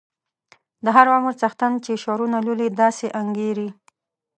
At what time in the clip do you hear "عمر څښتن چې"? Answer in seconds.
1.15-1.91